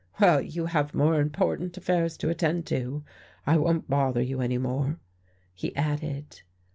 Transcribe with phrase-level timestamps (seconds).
[0.19, 3.03] "Well, you have more important affairs to attend to,
[3.45, 4.97] I won't bother you any more,"
[5.53, 6.41] he added.